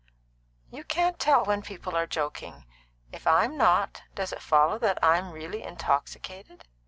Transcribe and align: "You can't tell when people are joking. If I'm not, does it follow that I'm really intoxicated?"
"You 0.71 0.83
can't 0.83 1.19
tell 1.19 1.45
when 1.45 1.61
people 1.61 1.95
are 1.95 2.07
joking. 2.07 2.65
If 3.11 3.27
I'm 3.27 3.55
not, 3.55 4.01
does 4.15 4.33
it 4.33 4.41
follow 4.41 4.79
that 4.79 4.97
I'm 5.03 5.31
really 5.31 5.61
intoxicated?" 5.61 6.67